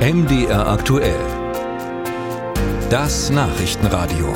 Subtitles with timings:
[0.00, 1.20] MDR aktuell.
[2.88, 4.32] Das Nachrichtenradio.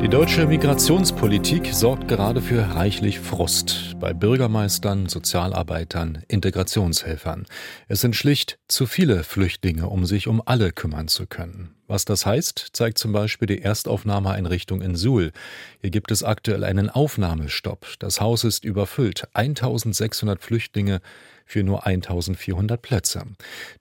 [0.00, 7.46] Die deutsche Migrationspolitik sorgt gerade für reichlich Frust bei Bürgermeistern, Sozialarbeitern, Integrationshelfern.
[7.88, 11.74] Es sind schlicht zu viele Flüchtlinge, um sich um alle kümmern zu können.
[11.88, 15.32] Was das heißt, zeigt zum Beispiel die Erstaufnahmeeinrichtung in Suhl.
[15.80, 17.86] Hier gibt es aktuell einen Aufnahmestopp.
[17.98, 19.28] Das Haus ist überfüllt.
[19.34, 21.00] 1600 Flüchtlinge
[21.46, 23.22] für nur 1400 Plätze.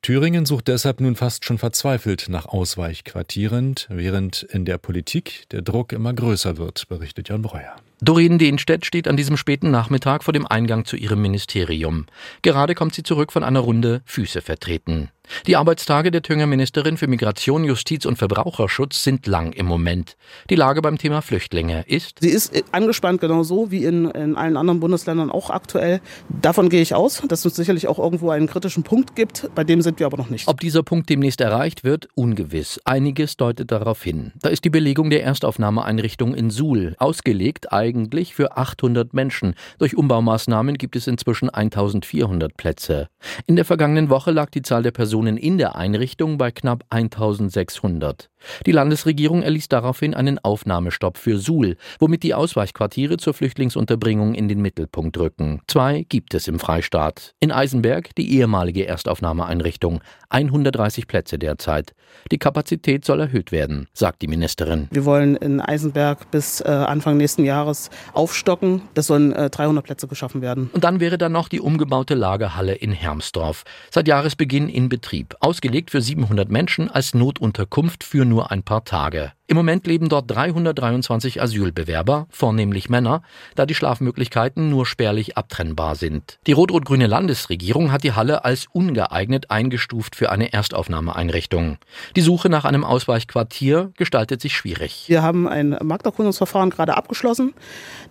[0.01, 5.91] Thüringen sucht deshalb nun fast schon verzweifelt nach Ausweichquartieren, während in der Politik der Druck
[5.91, 7.75] immer größer wird, berichtet Jan Breuer.
[8.01, 12.05] Doreen Dehnstedt steht an diesem späten Nachmittag vor dem Eingang zu ihrem Ministerium.
[12.41, 15.09] Gerade kommt sie zurück von einer Runde Füße vertreten.
[15.47, 20.17] Die Arbeitstage der Thüringer Ministerin für Migration, Justiz und Verbraucherschutz sind lang im Moment.
[20.49, 22.19] Die Lage beim Thema Flüchtlinge ist.
[22.21, 26.01] Sie ist angespannt genauso wie in, in allen anderen Bundesländern auch aktuell.
[26.29, 29.49] Davon gehe ich aus, dass es sicherlich auch irgendwo einen kritischen Punkt gibt.
[29.55, 30.47] Bei dem sind wir aber noch nicht.
[30.47, 32.79] Ob dieser Punkt demnächst erreicht wird, ungewiss.
[32.85, 34.31] Einiges deutet darauf hin.
[34.41, 39.55] Da ist die Belegung der Erstaufnahmeeinrichtung in Suhl, ausgelegt eigentlich für 800 Menschen.
[39.79, 43.07] Durch Umbaumaßnahmen gibt es inzwischen 1400 Plätze.
[43.47, 46.83] In der vergangenen Woche lag die Zahl der Personen Personen in der Einrichtung bei knapp
[46.89, 48.29] 1600.
[48.65, 54.61] Die Landesregierung erließ daraufhin einen Aufnahmestopp für Suhl, womit die Ausweichquartiere zur Flüchtlingsunterbringung in den
[54.61, 55.61] Mittelpunkt rücken.
[55.67, 57.33] Zwei gibt es im Freistaat.
[57.39, 60.01] In Eisenberg die ehemalige Erstaufnahmeeinrichtung.
[60.29, 61.93] 130 Plätze derzeit.
[62.31, 64.87] Die Kapazität soll erhöht werden, sagt die Ministerin.
[64.91, 68.81] Wir wollen in Eisenberg bis äh, Anfang nächsten Jahres aufstocken.
[68.93, 70.69] Das sollen äh, 300 Plätze geschaffen werden.
[70.73, 73.63] Und dann wäre da noch die umgebaute Lagerhalle in Hermsdorf.
[73.91, 75.35] Seit Jahresbeginn in Betrieb.
[75.39, 79.33] Ausgelegt für 700 Menschen als Notunterkunft für nur ein paar Tage.
[79.47, 83.21] Im Moment leben dort 323 Asylbewerber, vornehmlich Männer,
[83.53, 86.39] da die Schlafmöglichkeiten nur spärlich abtrennbar sind.
[86.47, 91.77] Die rot-rot-grüne Landesregierung hat die Halle als ungeeignet eingestuft für eine Erstaufnahmeeinrichtung.
[92.15, 95.05] Die Suche nach einem Ausweichquartier gestaltet sich schwierig.
[95.09, 97.53] Wir haben ein Markterkundungsverfahren gerade abgeschlossen.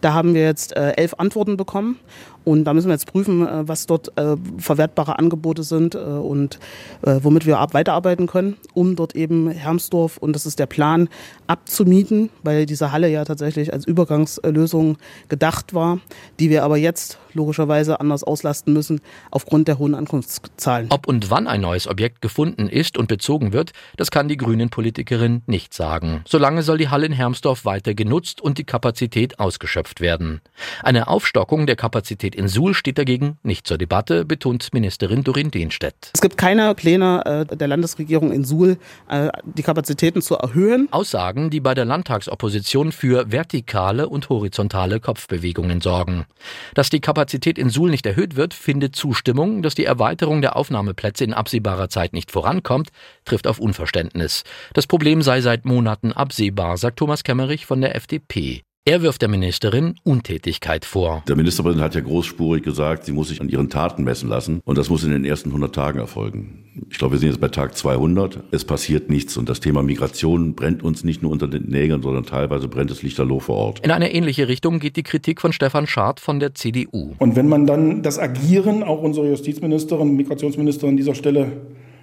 [0.02, 1.98] Da haben wir jetzt äh, elf Antworten bekommen
[2.44, 6.58] und da müssen wir jetzt prüfen, äh, was dort äh, verwertbare Angebote sind äh, und
[7.02, 11.08] äh, womit wir ab weiterarbeiten können, um dort eben Hermsdorf, und das ist der Plan,
[11.46, 14.96] abzumieten, weil diese Halle ja tatsächlich als Übergangslösung
[15.28, 15.98] gedacht war,
[16.40, 20.86] die wir aber jetzt logischerweise anders auslasten müssen aufgrund der hohen Ankunftszahlen.
[20.90, 25.42] Ob und wann ein neues Objekt gefunden ist und bezogen wird, das kann die Grünen-Politikerin
[25.46, 26.22] nicht sagen.
[26.26, 30.40] Solange soll die Halle in Hermsdorf weiter genutzt und die Kapazität ausgeschöpft werden.
[30.82, 36.10] Eine Aufstockung der Kapazität in Suhl steht dagegen nicht zur Debatte, betont Ministerin Dorin Dehnstedt.
[36.14, 40.88] Es gibt keine Pläne äh, der Landesregierung in Suhl, äh, die Kapazitäten zu erhöhen.
[41.14, 46.26] Aussagen, die bei der Landtagsopposition für vertikale und horizontale Kopfbewegungen sorgen.
[46.74, 49.62] Dass die Kapazität in Suhl nicht erhöht wird, findet Zustimmung.
[49.62, 52.88] Dass die Erweiterung der Aufnahmeplätze in absehbarer Zeit nicht vorankommt,
[53.24, 54.42] trifft auf Unverständnis.
[54.72, 58.63] Das Problem sei seit Monaten absehbar, sagt Thomas Kemmerich von der FDP.
[58.86, 61.22] Er wirft der Ministerin Untätigkeit vor.
[61.26, 64.76] Der Ministerpräsident hat ja großspurig gesagt, sie muss sich an ihren Taten messen lassen und
[64.76, 66.64] das muss in den ersten 100 Tagen erfolgen.
[66.90, 68.40] Ich glaube, wir sind jetzt bei Tag 200.
[68.50, 72.26] Es passiert nichts und das Thema Migration brennt uns nicht nur unter den Nägeln, sondern
[72.26, 73.80] teilweise brennt es lichterloh vor Ort.
[73.80, 77.14] In eine ähnliche Richtung geht die Kritik von Stefan Schad von der CDU.
[77.18, 81.52] Und wenn man dann das Agieren auch unserer Justizministerin, Migrationsministerin an dieser Stelle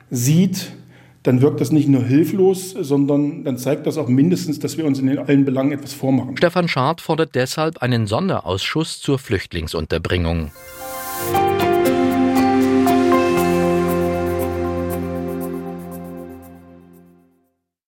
[0.10, 0.72] sieht,
[1.24, 5.00] dann wirkt das nicht nur hilflos, sondern dann zeigt das auch mindestens, dass wir uns
[5.00, 6.38] in allen Belangen etwas vormachen.
[6.38, 10.52] Stefan Schad fordert deshalb einen Sonderausschuss zur Flüchtlingsunterbringung.